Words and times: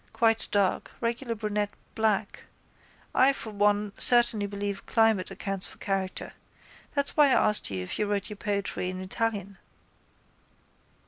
Quite 0.13 0.47
dark, 0.49 0.93
regular 0.99 1.35
brunette, 1.35 1.73
black. 1.93 2.45
I 3.13 3.33
for 3.33 3.51
one 3.51 3.93
certainly 3.99 4.47
believe 4.47 4.87
climate 4.87 5.29
accounts 5.29 5.67
for 5.67 5.77
character. 5.77 6.33
That's 6.95 7.15
why 7.15 7.27
I 7.27 7.49
asked 7.49 7.69
you 7.69 7.83
if 7.83 7.99
you 7.99 8.07
wrote 8.07 8.27
your 8.27 8.37
poetry 8.37 8.89
in 8.89 8.99
Italian. 8.99 9.59